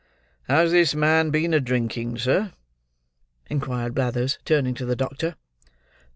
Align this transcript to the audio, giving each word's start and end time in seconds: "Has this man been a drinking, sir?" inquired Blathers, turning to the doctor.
"Has 0.47 0.71
this 0.71 0.95
man 0.95 1.29
been 1.29 1.53
a 1.53 1.59
drinking, 1.59 2.17
sir?" 2.17 2.53
inquired 3.51 3.93
Blathers, 3.93 4.39
turning 4.45 4.73
to 4.73 4.85
the 4.87 4.95
doctor. 4.95 5.35